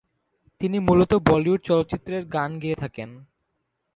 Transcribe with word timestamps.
তিনি 0.61 0.77
মূলত 0.79 1.11
বলিউড 1.29 1.59
চলচ্চিত্রের 1.61 2.23
গান 2.25 2.51
গেয়ে 2.59 2.75
থাকেন। 2.75 3.09